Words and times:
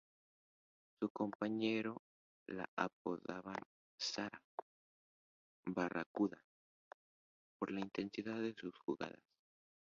Sus 0.99 1.11
compañeros 1.11 1.95
la 2.47 2.67
apodaban 2.75 3.59
"Sarah 3.99 4.41
Barracuda" 5.67 6.43
por 7.59 7.71
la 7.71 7.81
intensidad 7.81 8.41
de 8.41 8.55
sus 8.55 8.75
jugadas. 8.79 9.21